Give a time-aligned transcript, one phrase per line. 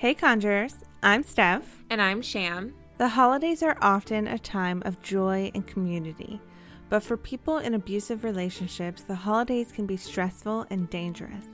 [0.00, 0.76] Hey, Conjurers.
[1.02, 1.84] I'm Steph.
[1.90, 2.74] And I'm Sham.
[2.96, 6.40] The holidays are often a time of joy and community,
[6.88, 11.44] but for people in abusive relationships, the holidays can be stressful and dangerous.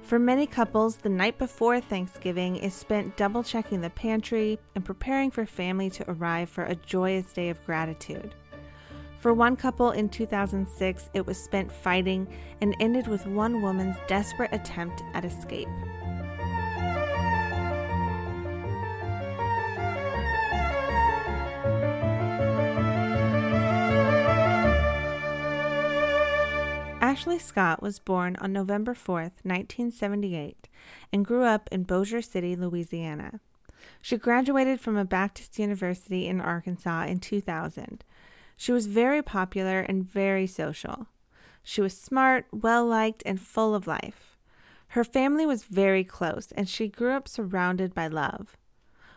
[0.00, 5.30] For many couples, the night before Thanksgiving is spent double checking the pantry and preparing
[5.30, 8.34] for family to arrive for a joyous day of gratitude.
[9.18, 12.26] For one couple in 2006, it was spent fighting
[12.62, 15.68] and ended with one woman's desperate attempt at escape.
[27.10, 30.68] Ashley Scott was born on November 4th, 1978,
[31.12, 33.40] and grew up in Bossier City, Louisiana.
[34.00, 38.04] She graduated from a Baptist university in Arkansas in 2000.
[38.56, 41.08] She was very popular and very social.
[41.64, 44.36] She was smart, well liked, and full of life.
[44.90, 48.56] Her family was very close, and she grew up surrounded by love.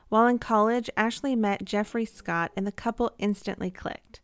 [0.09, 4.19] While in college, Ashley met Jeffrey Scott, and the couple instantly clicked.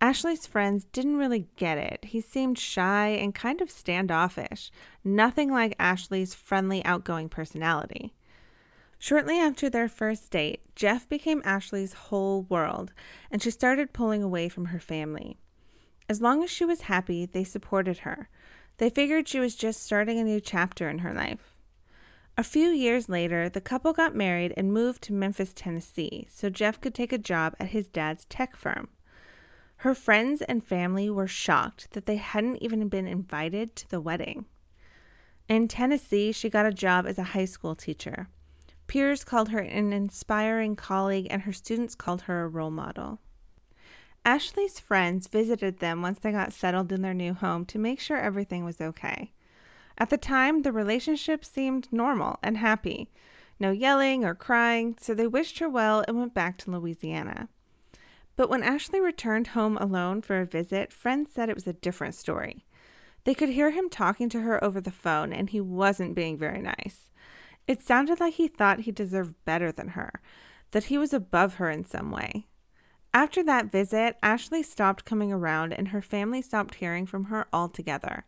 [0.00, 2.04] Ashley's friends didn't really get it.
[2.06, 4.70] He seemed shy and kind of standoffish,
[5.02, 8.12] nothing like Ashley's friendly, outgoing personality.
[8.98, 12.92] Shortly after their first date, Jeff became Ashley's whole world,
[13.30, 15.38] and she started pulling away from her family.
[16.08, 18.28] As long as she was happy, they supported her.
[18.78, 21.54] They figured she was just starting a new chapter in her life.
[22.36, 26.80] A few years later, the couple got married and moved to Memphis, Tennessee, so Jeff
[26.80, 28.88] could take a job at his dad's tech firm.
[29.84, 34.46] Her friends and family were shocked that they hadn't even been invited to the wedding.
[35.46, 38.28] In Tennessee, she got a job as a high school teacher.
[38.86, 43.18] Peers called her an inspiring colleague, and her students called her a role model.
[44.24, 48.16] Ashley's friends visited them once they got settled in their new home to make sure
[48.16, 49.32] everything was okay.
[49.98, 53.10] At the time, the relationship seemed normal and happy.
[53.60, 57.50] No yelling or crying, so they wished her well and went back to Louisiana.
[58.36, 62.14] But when Ashley returned home alone for a visit, friends said it was a different
[62.14, 62.64] story.
[63.24, 66.60] They could hear him talking to her over the phone, and he wasn't being very
[66.60, 67.10] nice.
[67.66, 70.20] It sounded like he thought he deserved better than her,
[70.72, 72.46] that he was above her in some way.
[73.14, 78.26] After that visit, Ashley stopped coming around, and her family stopped hearing from her altogether.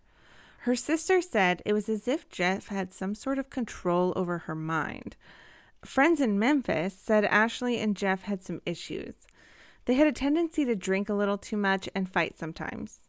[0.61, 4.55] Her sister said it was as if Jeff had some sort of control over her
[4.55, 5.16] mind.
[5.84, 9.15] Friends in Memphis said Ashley and Jeff had some issues.
[9.87, 13.01] They had a tendency to drink a little too much and fight sometimes.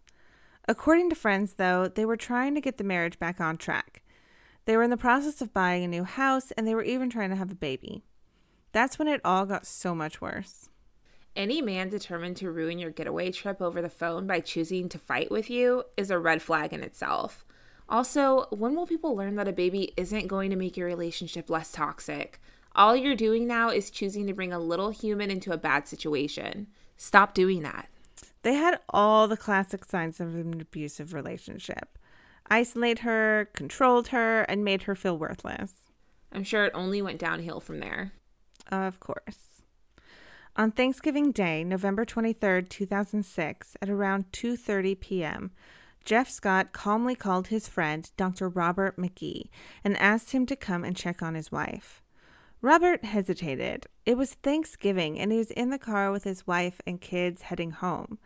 [0.67, 4.03] According to friends, though, they were trying to get the marriage back on track.
[4.65, 7.29] They were in the process of buying a new house and they were even trying
[7.31, 8.03] to have a baby.
[8.73, 10.69] That's when it all got so much worse.
[11.35, 15.31] Any man determined to ruin your getaway trip over the phone by choosing to fight
[15.31, 17.45] with you is a red flag in itself.
[17.89, 21.71] Also, when will people learn that a baby isn't going to make your relationship less
[21.71, 22.41] toxic?
[22.77, 26.67] All you're doing now is choosing to bring a little human into a bad situation.
[26.95, 27.89] Stop doing that.
[28.43, 31.97] They had all the classic signs of an abusive relationship
[32.49, 35.73] isolate her, controlled her, and made her feel worthless.
[36.31, 38.13] I'm sure it only went downhill from there.
[38.71, 39.63] Of course.
[40.55, 45.51] On Thanksgiving Day, November 23rd, 2006, at around 2:30 p.m.,
[46.05, 48.47] Jeff Scott calmly called his friend, Dr.
[48.47, 49.49] Robert McGee,
[49.83, 52.01] and asked him to come and check on his wife.
[52.61, 53.85] Robert hesitated.
[54.05, 57.69] It was Thanksgiving, and he was in the car with his wife and kids heading
[57.69, 58.17] home.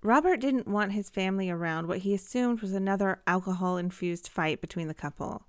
[0.00, 4.86] Robert didn't want his family around what he assumed was another alcohol infused fight between
[4.86, 5.46] the couple.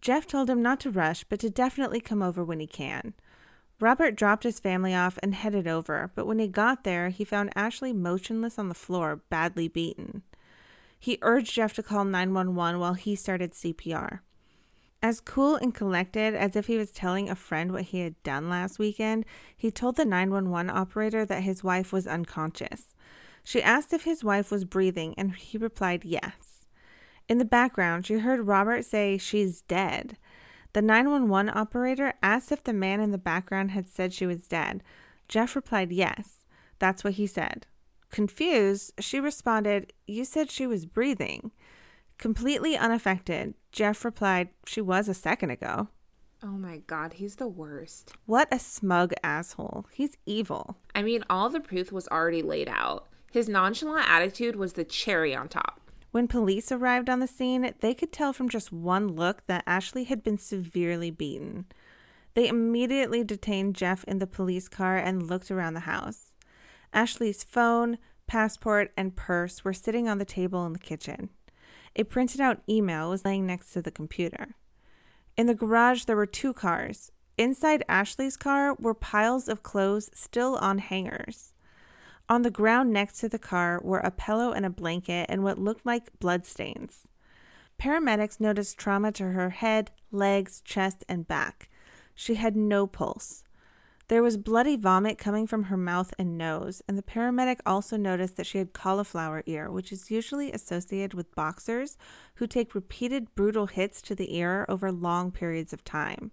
[0.00, 3.14] Jeff told him not to rush, but to definitely come over when he can.
[3.78, 7.52] Robert dropped his family off and headed over, but when he got there, he found
[7.54, 10.22] Ashley motionless on the floor, badly beaten.
[10.98, 14.20] He urged Jeff to call 911 while he started CPR.
[15.04, 18.48] As cool and collected as if he was telling a friend what he had done
[18.48, 22.94] last weekend, he told the 911 operator that his wife was unconscious.
[23.44, 26.64] She asked if his wife was breathing, and he replied yes.
[27.28, 30.16] In the background, she heard Robert say, She's dead.
[30.72, 34.82] The 911 operator asked if the man in the background had said she was dead.
[35.28, 36.46] Jeff replied yes.
[36.78, 37.66] That's what he said.
[38.10, 41.50] Confused, she responded, You said she was breathing.
[42.18, 45.88] Completely unaffected, Jeff replied, She was a second ago.
[46.42, 48.12] Oh my god, he's the worst.
[48.26, 49.86] What a smug asshole.
[49.92, 50.76] He's evil.
[50.94, 53.06] I mean, all the proof was already laid out.
[53.32, 55.80] His nonchalant attitude was the cherry on top.
[56.12, 60.04] When police arrived on the scene, they could tell from just one look that Ashley
[60.04, 61.64] had been severely beaten.
[62.34, 66.32] They immediately detained Jeff in the police car and looked around the house.
[66.92, 71.30] Ashley's phone, passport, and purse were sitting on the table in the kitchen.
[71.96, 74.56] A printed out email was laying next to the computer.
[75.36, 77.12] In the garage, there were two cars.
[77.36, 81.52] Inside Ashley's car were piles of clothes still on hangers.
[82.28, 85.58] On the ground next to the car were a pillow and a blanket and what
[85.58, 87.06] looked like bloodstains.
[87.78, 91.68] Paramedics noticed trauma to her head, legs, chest, and back.
[92.14, 93.44] She had no pulse.
[94.08, 98.36] There was bloody vomit coming from her mouth and nose, and the paramedic also noticed
[98.36, 101.96] that she had cauliflower ear, which is usually associated with boxers
[102.34, 106.32] who take repeated brutal hits to the ear over long periods of time.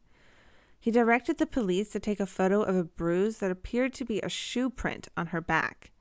[0.81, 4.19] He directed the police to take a photo of a bruise that appeared to be
[4.19, 5.91] a shoe print on her back.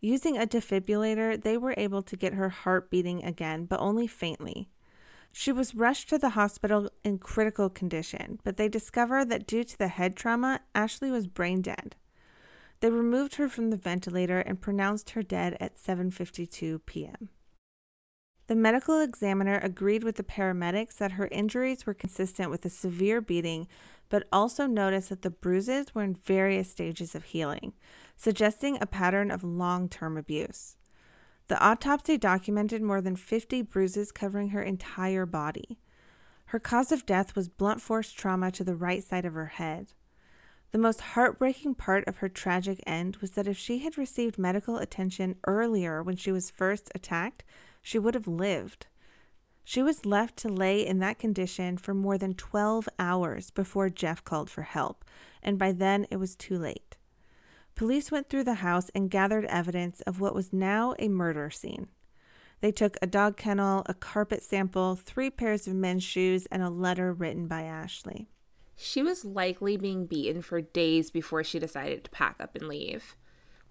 [0.00, 4.68] Using a defibrillator, they were able to get her heart beating again, but only faintly.
[5.32, 9.78] She was rushed to the hospital in critical condition, but they discovered that due to
[9.78, 11.96] the head trauma, Ashley was brain dead.
[12.80, 17.28] They removed her from the ventilator and pronounced her dead at 7:52 p.m.
[18.48, 23.20] The medical examiner agreed with the paramedics that her injuries were consistent with a severe
[23.20, 23.68] beating,
[24.08, 27.74] but also noticed that the bruises were in various stages of healing,
[28.16, 30.77] suggesting a pattern of long-term abuse.
[31.48, 35.78] The autopsy documented more than 50 bruises covering her entire body.
[36.46, 39.92] Her cause of death was blunt force trauma to the right side of her head.
[40.72, 44.76] The most heartbreaking part of her tragic end was that if she had received medical
[44.76, 47.44] attention earlier when she was first attacked,
[47.80, 48.86] she would have lived.
[49.64, 54.22] She was left to lay in that condition for more than 12 hours before Jeff
[54.22, 55.06] called for help,
[55.42, 56.97] and by then it was too late.
[57.78, 61.86] Police went through the house and gathered evidence of what was now a murder scene.
[62.60, 66.70] They took a dog kennel, a carpet sample, three pairs of men's shoes, and a
[66.70, 68.26] letter written by Ashley.
[68.74, 73.14] She was likely being beaten for days before she decided to pack up and leave,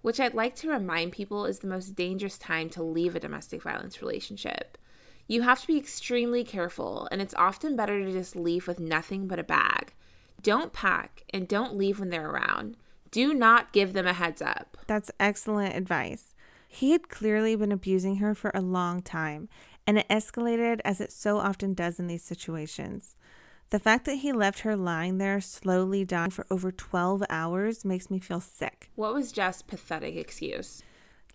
[0.00, 3.62] which I'd like to remind people is the most dangerous time to leave a domestic
[3.62, 4.78] violence relationship.
[5.26, 9.28] You have to be extremely careful, and it's often better to just leave with nothing
[9.28, 9.92] but a bag.
[10.40, 12.78] Don't pack and don't leave when they're around.
[13.10, 14.76] Do not give them a heads up.
[14.86, 16.34] That's excellent advice.
[16.68, 19.48] He had clearly been abusing her for a long time,
[19.86, 23.16] and it escalated as it so often does in these situations.
[23.70, 28.10] The fact that he left her lying there slowly dying for over 12 hours makes
[28.10, 28.90] me feel sick.
[28.94, 30.82] What was Jeff's pathetic excuse?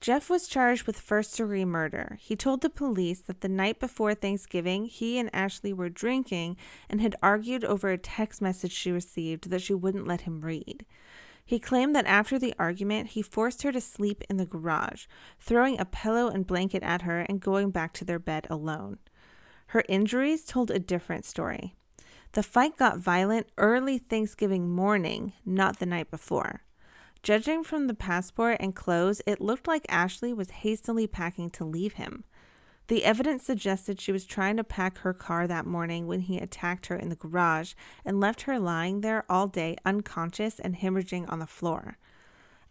[0.01, 2.17] Jeff was charged with first degree murder.
[2.19, 6.57] He told the police that the night before Thanksgiving, he and Ashley were drinking
[6.89, 10.85] and had argued over a text message she received that she wouldn't let him read.
[11.45, 15.05] He claimed that after the argument, he forced her to sleep in the garage,
[15.39, 18.99] throwing a pillow and blanket at her and going back to their bed alone.
[19.67, 21.75] Her injuries told a different story.
[22.33, 26.63] The fight got violent early Thanksgiving morning, not the night before.
[27.21, 31.93] Judging from the passport and clothes, it looked like Ashley was hastily packing to leave
[31.93, 32.23] him.
[32.87, 36.87] The evidence suggested she was trying to pack her car that morning when he attacked
[36.87, 41.39] her in the garage and left her lying there all day unconscious and hemorrhaging on
[41.39, 41.97] the floor.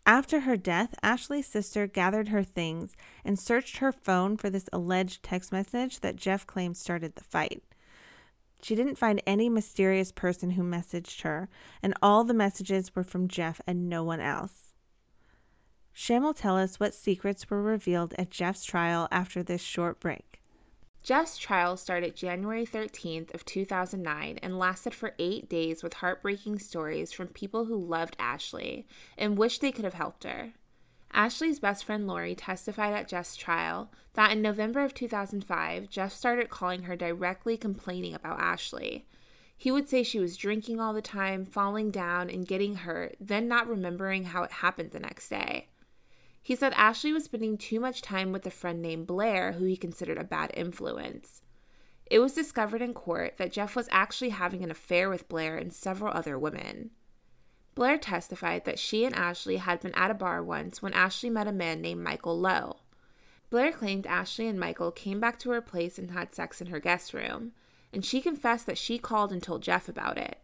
[0.05, 5.23] After her death, Ashley's sister gathered her things and searched her phone for this alleged
[5.23, 7.63] text message that Jeff claimed started the fight.
[8.63, 11.49] She didn't find any mysterious person who messaged her,
[11.83, 14.72] and all the messages were from Jeff and no one else.
[15.95, 20.41] Sham will tell us what secrets were revealed at Jeff's trial after this short break.
[21.03, 27.13] Jeff's trial started January 13th of 2009 and lasted for 8 days with heartbreaking stories
[27.13, 28.87] from people who loved Ashley
[29.19, 30.53] and wished they could have helped her.
[31.13, 36.51] Ashley's best friend Lori testified at Jeff's trial that in November of 2005, Jeff started
[36.51, 39.07] calling her directly complaining about Ashley.
[39.57, 43.47] He would say she was drinking all the time, falling down, and getting hurt, then
[43.47, 45.69] not remembering how it happened the next day.
[46.43, 49.77] He said Ashley was spending too much time with a friend named Blair, who he
[49.77, 51.43] considered a bad influence.
[52.11, 55.73] It was discovered in court that Jeff was actually having an affair with Blair and
[55.73, 56.91] several other women.
[57.75, 61.47] Blair testified that she and Ashley had been at a bar once when Ashley met
[61.47, 62.81] a man named Michael Lowe.
[63.49, 66.81] Blair claimed Ashley and Michael came back to her place and had sex in her
[66.81, 67.53] guest room,
[67.93, 70.42] and she confessed that she called and told Jeff about it.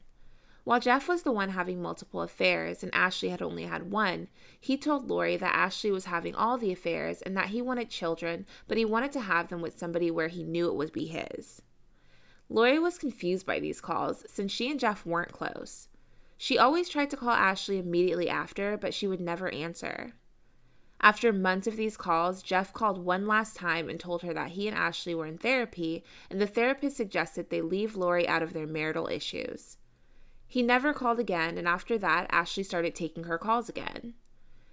[0.68, 4.28] While Jeff was the one having multiple affairs and Ashley had only had one,
[4.60, 8.44] he told Lori that Ashley was having all the affairs and that he wanted children,
[8.66, 11.62] but he wanted to have them with somebody where he knew it would be his.
[12.50, 15.88] Lori was confused by these calls since she and Jeff weren't close.
[16.36, 20.12] She always tried to call Ashley immediately after, but she would never answer.
[21.00, 24.68] After months of these calls, Jeff called one last time and told her that he
[24.68, 28.66] and Ashley were in therapy, and the therapist suggested they leave Lori out of their
[28.66, 29.78] marital issues.
[30.48, 34.14] He never called again, and after that, Ashley started taking her calls again.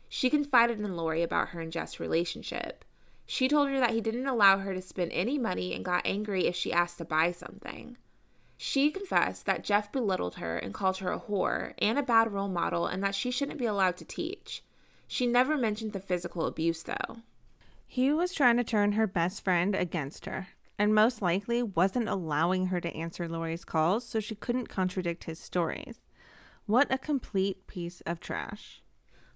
[0.07, 2.85] She confided in Lori about her and Jeff's relationship.
[3.25, 6.45] She told her that he didn't allow her to spend any money and got angry
[6.45, 7.97] if she asked to buy something.
[8.55, 12.47] She confessed that Jeff belittled her and called her a whore and a bad role
[12.47, 14.63] model and that she shouldn't be allowed to teach.
[15.07, 17.17] She never mentioned the physical abuse, though.
[17.85, 22.67] He was trying to turn her best friend against her, and most likely wasn't allowing
[22.67, 26.01] her to answer Lori's calls so she couldn't contradict his stories.
[26.65, 28.81] What a complete piece of trash.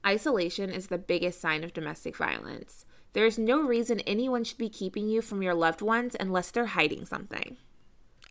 [0.05, 2.86] Isolation is the biggest sign of domestic violence.
[3.13, 6.67] There is no reason anyone should be keeping you from your loved ones unless they're
[6.67, 7.58] hiding something.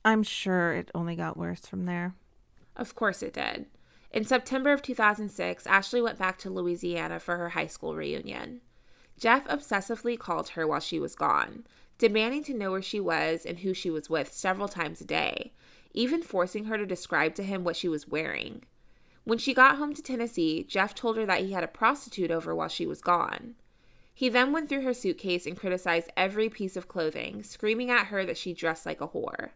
[0.05, 2.15] I'm sure it only got worse from there.
[2.77, 3.67] Of course it did.
[4.11, 8.63] In September of 2006, Ashley went back to Louisiana for her high school reunion.
[9.19, 11.67] Jeff obsessively called her while she was gone,
[11.99, 15.53] demanding to know where she was and who she was with several times a day,
[15.93, 18.63] even forcing her to describe to him what she was wearing.
[19.25, 22.55] When she got home to Tennessee, Jeff told her that he had a prostitute over
[22.55, 23.57] while she was gone.
[24.15, 28.25] He then went through her suitcase and criticized every piece of clothing, screaming at her
[28.25, 29.51] that she dressed like a whore.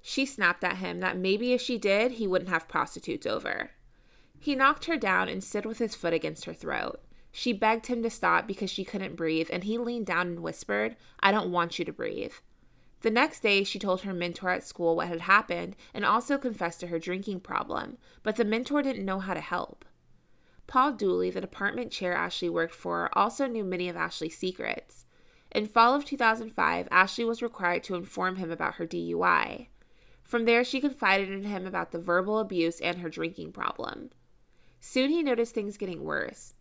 [0.00, 3.70] She snapped at him that maybe if she did, he wouldn't have prostitutes over.
[4.38, 7.00] He knocked her down and stood with his foot against her throat.
[7.36, 10.94] She begged him to stop because she couldn't breathe, and he leaned down and whispered,
[11.18, 12.34] I don't want you to breathe.
[13.00, 16.78] The next day, she told her mentor at school what had happened and also confessed
[16.78, 19.84] to her drinking problem, but the mentor didn't know how to help.
[20.68, 25.04] Paul Dooley, the department chair Ashley worked for, also knew many of Ashley's secrets.
[25.50, 29.66] In fall of 2005, Ashley was required to inform him about her DUI.
[30.22, 34.10] From there, she confided in him about the verbal abuse and her drinking problem.
[34.78, 36.54] Soon he noticed things getting worse.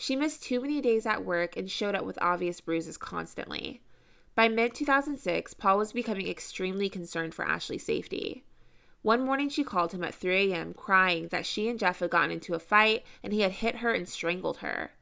[0.00, 3.82] She missed too many days at work and showed up with obvious bruises constantly.
[4.34, 8.42] By mid 2006, Paul was becoming extremely concerned for Ashley's safety.
[9.02, 12.30] One morning, she called him at 3 a.m., crying that she and Jeff had gotten
[12.30, 14.92] into a fight and he had hit her and strangled her.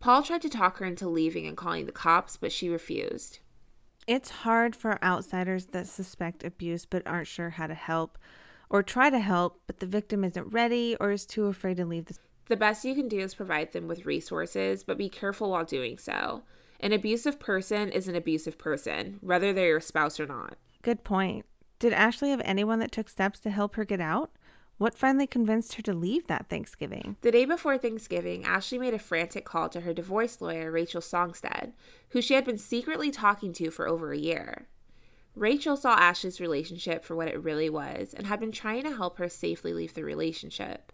[0.00, 3.38] Paul tried to talk her into leaving and calling the cops, but she refused.
[4.08, 8.18] It's hard for outsiders that suspect abuse but aren't sure how to help
[8.68, 12.06] or try to help, but the victim isn't ready or is too afraid to leave
[12.06, 12.18] the.
[12.48, 15.98] The best you can do is provide them with resources, but be careful while doing
[15.98, 16.42] so.
[16.80, 20.56] An abusive person is an abusive person, whether they're your spouse or not.
[20.82, 21.46] Good point.
[21.78, 24.32] Did Ashley have anyone that took steps to help her get out?
[24.78, 27.16] What finally convinced her to leave that Thanksgiving?
[27.20, 31.72] The day before Thanksgiving, Ashley made a frantic call to her divorce lawyer, Rachel Songstead,
[32.10, 34.66] who she had been secretly talking to for over a year.
[35.34, 39.18] Rachel saw Ashley's relationship for what it really was and had been trying to help
[39.18, 40.91] her safely leave the relationship.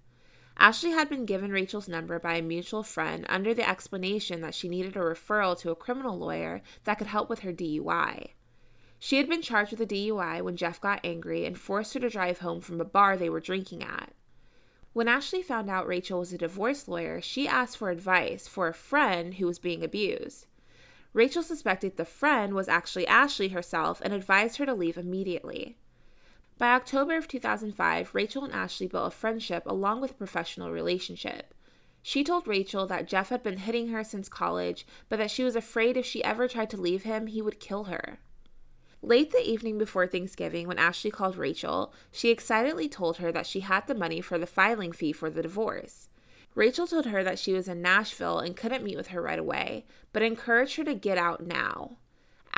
[0.59, 4.69] Ashley had been given Rachel's number by a mutual friend under the explanation that she
[4.69, 8.31] needed a referral to a criminal lawyer that could help with her DUI.
[8.99, 12.11] She had been charged with a DUI when Jeff got angry and forced her to
[12.11, 14.13] drive home from a bar they were drinking at.
[14.93, 18.75] When Ashley found out Rachel was a divorce lawyer, she asked for advice for a
[18.75, 20.47] friend who was being abused.
[21.13, 25.77] Rachel suspected the friend was actually Ashley herself and advised her to leave immediately.
[26.59, 31.55] By October of 2005, Rachel and Ashley built a friendship along with a professional relationship.
[32.03, 35.55] She told Rachel that Jeff had been hitting her since college, but that she was
[35.55, 38.19] afraid if she ever tried to leave him, he would kill her.
[39.03, 43.61] Late the evening before Thanksgiving, when Ashley called Rachel, she excitedly told her that she
[43.61, 46.09] had the money for the filing fee for the divorce.
[46.57, 49.87] Rachel told her that she was in Nashville and couldn't meet with her right away,
[50.13, 51.99] but encouraged her to get out now.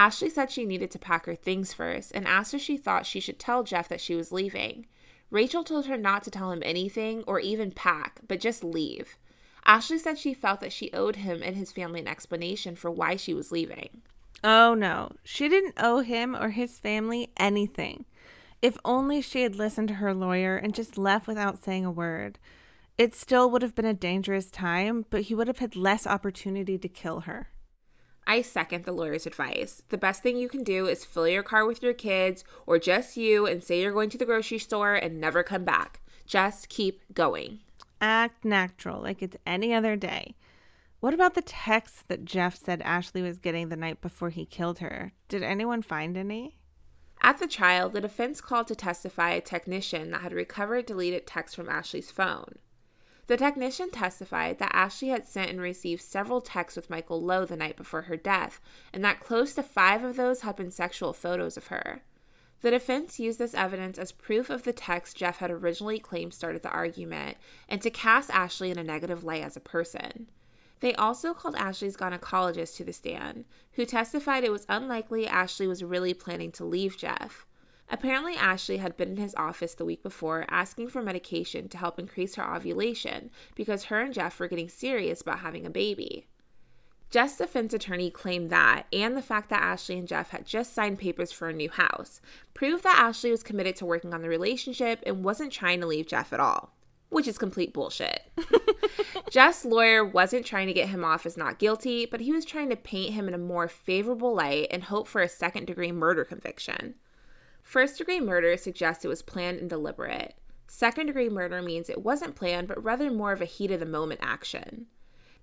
[0.01, 3.21] Ashley said she needed to pack her things first and asked if she thought she
[3.21, 4.87] should tell Jeff that she was leaving.
[5.29, 9.19] Rachel told her not to tell him anything or even pack, but just leave.
[9.67, 13.17] Ashley said she felt that she owed him and his family an explanation for why
[13.17, 14.01] she was leaving.
[14.43, 18.07] Oh no, she didn't owe him or his family anything.
[18.63, 22.39] If only she had listened to her lawyer and just left without saying a word.
[22.97, 26.79] It still would have been a dangerous time, but he would have had less opportunity
[26.79, 27.51] to kill her.
[28.27, 29.83] I second the lawyer's advice.
[29.89, 33.17] The best thing you can do is fill your car with your kids or just
[33.17, 36.01] you and say you're going to the grocery store and never come back.
[36.27, 37.61] Just keep going.
[38.01, 40.37] Act natural, like it's any other day.
[41.01, 44.79] What about the texts that Jeff said Ashley was getting the night before he killed
[44.81, 45.13] her?
[45.29, 46.57] Did anyone find any?
[47.23, 51.55] At the trial, the defense called to testify a technician that had recovered deleted texts
[51.55, 52.59] from Ashley's phone.
[53.31, 57.55] The technician testified that Ashley had sent and received several texts with Michael Lowe the
[57.55, 58.61] night before her death,
[58.93, 62.03] and that close to five of those had been sexual photos of her.
[62.63, 66.65] The defense used this evidence as proof of the text Jeff had originally claimed started
[66.65, 67.37] the argument,
[67.69, 70.29] and to cast Ashley in a negative light as a person.
[70.81, 73.45] They also called Ashley's gynecologist to the stand,
[73.75, 77.47] who testified it was unlikely Ashley was really planning to leave Jeff.
[77.93, 81.99] Apparently, Ashley had been in his office the week before asking for medication to help
[81.99, 86.27] increase her ovulation because her and Jeff were getting serious about having a baby.
[87.11, 91.01] Jeff's defense attorney claimed that, and the fact that Ashley and Jeff had just signed
[91.01, 92.21] papers for a new house,
[92.55, 96.07] proved that Ashley was committed to working on the relationship and wasn't trying to leave
[96.07, 96.73] Jeff at all,
[97.09, 98.31] which is complete bullshit.
[99.31, 102.71] Jeff's lawyer wasn't trying to get him off as not guilty, but he was trying
[102.71, 106.25] to paint him in a more favorable light and hope for a second degree murder
[106.25, 106.95] conviction.
[107.71, 110.35] First degree murder suggests it was planned and deliberate.
[110.67, 113.87] Second degree murder means it wasn't planned, but rather more of a heat of the
[113.87, 114.87] moment action.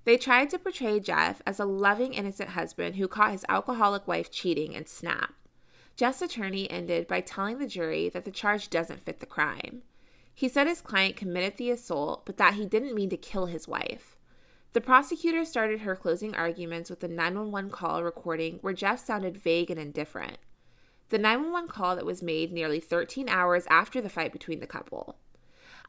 [0.03, 4.29] They tried to portray Jeff as a loving, innocent husband who caught his alcoholic wife
[4.29, 5.35] cheating and snapped.
[5.95, 9.83] Jeff's attorney ended by telling the jury that the charge doesn't fit the crime.
[10.35, 13.69] He said his client committed the assault, but that he didn't mean to kill his
[13.69, 14.17] wife.
[14.73, 19.71] The prosecutor started her closing arguments with a 911 call recording where Jeff sounded vague
[19.71, 20.39] and indifferent.
[21.09, 25.15] The 911 call that was made nearly 13 hours after the fight between the couple.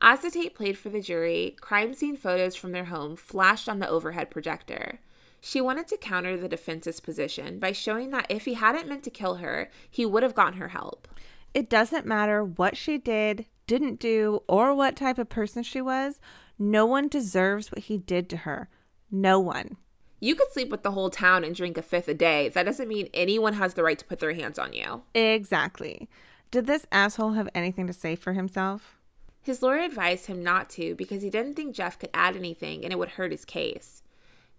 [0.01, 3.81] As the tape played for the jury, crime scene photos from their home flashed on
[3.81, 5.01] the overhead projector.
[5.41, 9.11] She wanted to counter the defense's position by showing that if he hadn't meant to
[9.11, 11.09] kill her, he would have gotten her help.
[11.53, 16.21] It doesn't matter what she did, didn't do, or what type of person she was.
[16.59, 18.69] No one deserves what he did to her.
[19.11, 19.79] No one.
[20.21, 22.49] You could sleep with the whole town and drink a fifth a day.
[22.49, 25.03] That doesn't mean anyone has the right to put their hands on you.
[25.15, 26.09] Exactly.
[26.51, 28.97] Did this asshole have anything to say for himself?
[29.43, 32.93] His lawyer advised him not to because he didn't think Jeff could add anything and
[32.93, 34.03] it would hurt his case.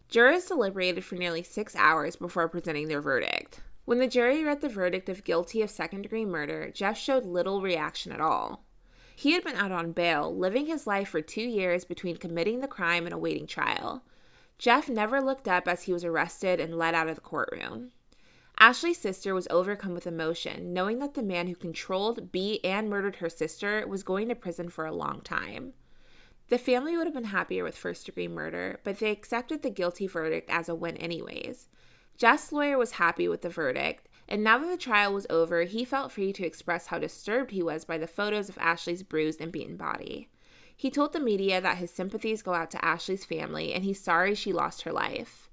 [0.08, 3.60] Jurors deliberated for nearly six hours before presenting their verdict.
[3.86, 7.62] When the jury read the verdict of guilty of second degree murder, Jeff showed little
[7.62, 8.64] reaction at all.
[9.16, 12.68] He had been out on bail, living his life for two years between committing the
[12.68, 14.04] crime and awaiting trial.
[14.60, 17.92] Jeff never looked up as he was arrested and led out of the courtroom.
[18.60, 23.16] Ashley's sister was overcome with emotion, knowing that the man who controlled, beat, and murdered
[23.16, 25.74] her sister was going to prison for a long time.
[26.50, 30.08] The family would have been happier with first degree murder, but they accepted the guilty
[30.08, 31.70] verdict as a win, anyways.
[32.18, 35.86] Jeff's lawyer was happy with the verdict, and now that the trial was over, he
[35.86, 39.54] felt free to express how disturbed he was by the photos of Ashley's bruised and
[39.54, 40.28] beaten body.
[40.80, 44.34] He told the media that his sympathies go out to Ashley's family and he's sorry
[44.34, 45.50] she lost her life.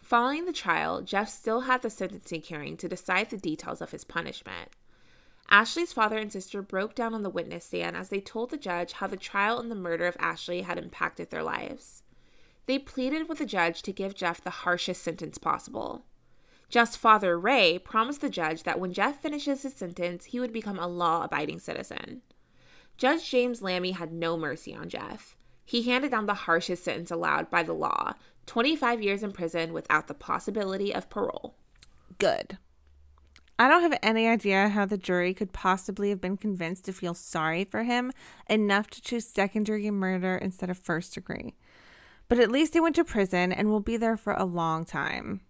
[0.00, 4.02] Following the trial, Jeff still had the sentencing hearing to decide the details of his
[4.02, 4.70] punishment.
[5.48, 8.94] Ashley's father and sister broke down on the witness stand as they told the judge
[8.94, 12.02] how the trial and the murder of Ashley had impacted their lives.
[12.66, 16.02] They pleaded with the judge to give Jeff the harshest sentence possible.
[16.68, 20.80] Jeff's father, Ray, promised the judge that when Jeff finishes his sentence, he would become
[20.80, 22.22] a law abiding citizen.
[22.96, 25.36] Judge James Lammey had no mercy on Jeff.
[25.64, 28.14] He handed down the harshest sentence allowed by the law
[28.46, 31.56] 25 years in prison without the possibility of parole.
[32.18, 32.58] Good.
[33.58, 37.14] I don't have any idea how the jury could possibly have been convinced to feel
[37.14, 38.12] sorry for him
[38.48, 41.54] enough to choose second degree murder instead of first degree.
[42.28, 45.40] But at least he went to prison and will be there for a long time.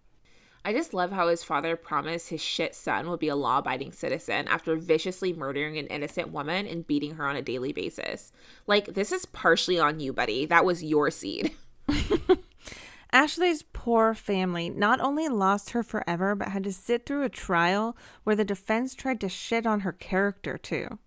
[0.65, 3.93] I just love how his father promised his shit son would be a law abiding
[3.93, 8.31] citizen after viciously murdering an innocent woman and beating her on a daily basis.
[8.65, 10.45] Like, this is partially on you, buddy.
[10.45, 11.53] That was your seed.
[13.13, 17.95] Ashley's poor family not only lost her forever, but had to sit through a trial
[18.23, 20.99] where the defense tried to shit on her character too.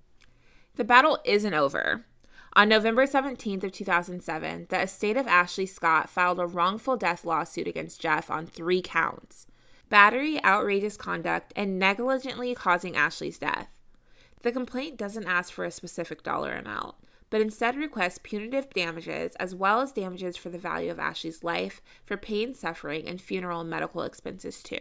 [0.76, 2.06] The battle isn't over.
[2.54, 7.68] On November 17th of 2007, the estate of Ashley Scott filed a wrongful death lawsuit
[7.68, 9.46] against Jeff on 3 counts:
[9.88, 13.68] battery, outrageous conduct, and negligently causing Ashley's death.
[14.42, 16.96] The complaint doesn't ask for a specific dollar amount
[17.30, 21.80] but instead requests punitive damages as well as damages for the value of Ashley's life,
[22.04, 24.80] for pain, suffering, and funeral and medical expenses too.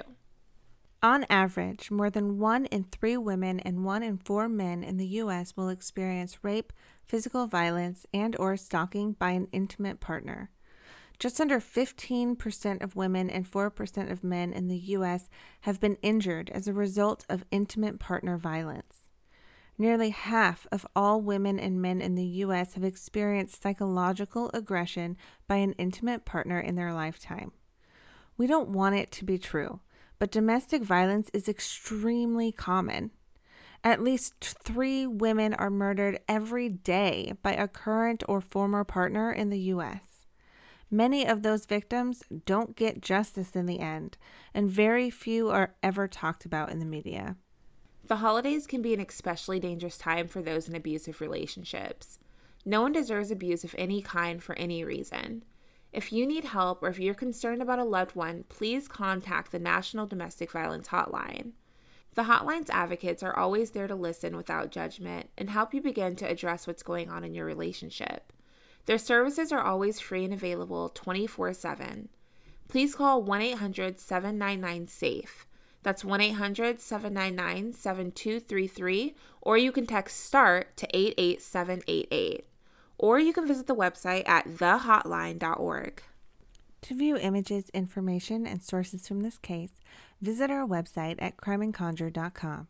[1.01, 5.05] On average, more than one in three women and one in four men in the
[5.05, 5.55] U.S.
[5.55, 6.73] will experience rape,
[7.10, 10.52] physical violence, and or stalking by an intimate partner.
[11.17, 15.28] Just under 15% of women and 4% of men in the U.S.
[15.62, 19.10] have been injured as a result of intimate partner violence.
[19.78, 22.76] Nearly half of all women and men in the U.S.
[22.76, 25.17] have experienced psychological aggression
[25.48, 27.54] by an intimate partner in their lifetime.
[28.38, 29.82] We don't want it to be true,
[30.19, 33.12] but domestic violence is extremely common.
[33.83, 39.49] At least three women are murdered every day by a current or former partner in
[39.49, 40.25] the U.S.
[40.91, 44.17] Many of those victims don't get justice in the end,
[44.53, 47.37] and very few are ever talked about in the media.
[48.05, 52.17] The holidays can be an especially dangerous time for those in abusive relationships.
[52.65, 55.43] No one deserves abuse of any kind for any reason.
[55.93, 59.59] If you need help or if you're concerned about a loved one, please contact the
[59.59, 61.53] National Domestic Violence Hotline.
[62.15, 66.30] The hotline's advocates are always there to listen without judgment and help you begin to
[66.30, 68.34] address what's going on in your relationship.
[68.86, 72.10] Their services are always free and available 24 7.
[72.67, 75.45] please call 1 800 799 SAFE.
[75.84, 82.45] That's 1 800 799 7233, or you can text START to 88788.
[82.98, 86.04] Or you can visit the website at thehotline.org.
[86.82, 89.72] To view images, information, and sources from this case,
[90.21, 92.67] visit our website at crimeandconjure.com.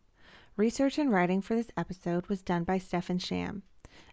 [0.55, 3.63] Research and writing for this episode was done by Steph and Sham.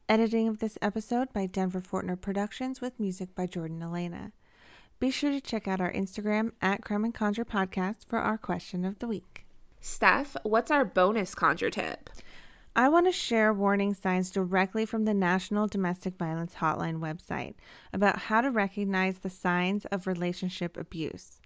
[0.09, 4.33] Editing of this episode by Denver Fortner Productions with music by Jordan Elena.
[4.99, 8.85] Be sure to check out our Instagram at Crime and Conjure Podcast for our question
[8.85, 9.45] of the week.
[9.81, 12.09] Steph, what's our bonus conjure tip?
[12.75, 17.55] I want to share warning signs directly from the National Domestic Violence Hotline website
[17.93, 21.41] about how to recognize the signs of relationship abuse.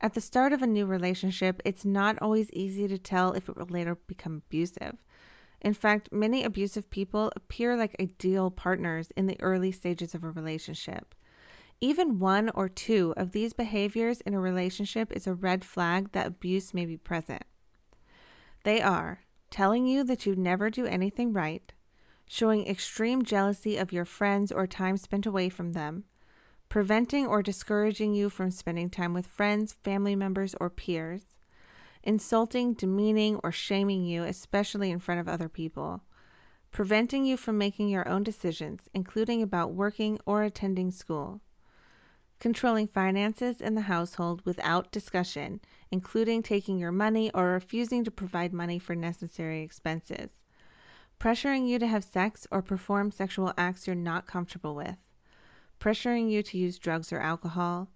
[0.00, 3.56] At the start of a new relationship, it's not always easy to tell if it
[3.56, 4.96] will later become abusive.
[5.60, 10.30] In fact, many abusive people appear like ideal partners in the early stages of a
[10.30, 11.16] relationship.
[11.80, 16.26] Even one or two of these behaviors in a relationship is a red flag that
[16.26, 17.42] abuse may be present.
[18.62, 21.72] They are telling you that you never do anything right,
[22.26, 26.04] showing extreme jealousy of your friends or time spent away from them,
[26.68, 31.38] preventing or discouraging you from spending time with friends, family members, or peers,
[32.02, 36.02] insulting, demeaning, or shaming you, especially in front of other people,
[36.70, 41.40] preventing you from making your own decisions, including about working or attending school
[42.40, 48.52] controlling finances in the household without discussion, including taking your money or refusing to provide
[48.52, 50.30] money for necessary expenses,
[51.18, 54.96] pressuring you to have sex or perform sexual acts you're not comfortable with,
[55.78, 57.88] pressuring you to use drugs or alcohol,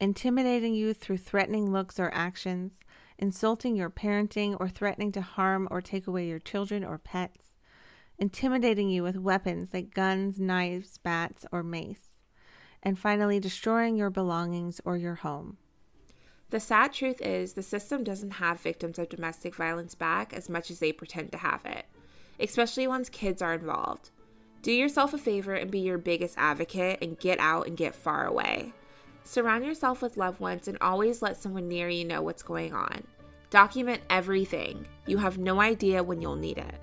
[0.00, 2.80] intimidating you through threatening looks or actions,
[3.18, 7.52] insulting your parenting or threatening to harm or take away your children or pets,
[8.18, 12.10] intimidating you with weapons like guns, knives, bats, or mace
[12.82, 15.56] and finally destroying your belongings or your home.
[16.50, 20.70] The sad truth is, the system doesn't have victims of domestic violence back as much
[20.70, 21.86] as they pretend to have it,
[22.40, 24.10] especially once kids are involved.
[24.62, 28.26] Do yourself a favor and be your biggest advocate and get out and get far
[28.26, 28.74] away.
[29.24, 33.04] Surround yourself with loved ones and always let someone near you know what's going on.
[33.48, 34.86] Document everything.
[35.06, 36.74] You have no idea when you'll need it.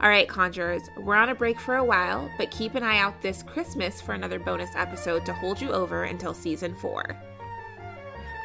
[0.00, 3.22] All right, Conjurers, we're on a break for a while, but keep an eye out
[3.22, 7.04] this Christmas for another bonus episode to hold you over until season four.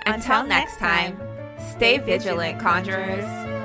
[0.05, 1.19] Until, until next time,
[1.75, 3.56] stay vigilant, Conjurers.